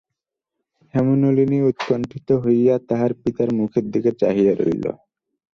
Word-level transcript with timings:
হেমনলিনী 0.93 1.59
উৎকণ্ঠিত 1.61 2.27
হইয়া 2.43 2.75
তাহার 2.89 3.11
পিতার 3.21 3.49
মুখের 3.53 3.85
দিকে 3.93 4.11
চাহিয়া 4.21 4.53
রহিল। 4.55 4.85